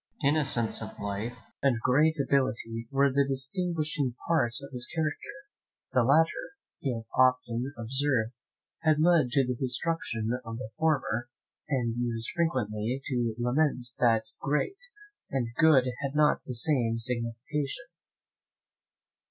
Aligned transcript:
Innocence 0.23 0.81
of 0.81 0.97
life 0.99 1.37
and 1.61 1.79
great 1.79 2.15
ability 2.19 2.87
were 2.89 3.11
the 3.11 3.23
distinguishing 3.23 4.15
parts 4.27 4.59
of 4.63 4.71
his 4.71 4.87
character; 4.87 5.93
the 5.93 6.01
latter, 6.03 6.55
he 6.79 6.91
had 6.95 7.03
often 7.15 7.71
observed, 7.77 8.33
had 8.79 8.99
led 8.99 9.29
to 9.29 9.45
the 9.45 9.53
destruction 9.53 10.39
of 10.43 10.57
the 10.57 10.71
former, 10.75 11.29
and 11.69 11.93
used 11.93 12.29
frequently 12.35 12.99
to 13.05 13.35
lament 13.37 13.89
that 13.99 14.23
great 14.41 14.79
and 15.29 15.49
good 15.59 15.85
had 16.01 16.15
not 16.15 16.41
the 16.45 16.55
same 16.55 16.97
signification. 16.97 17.85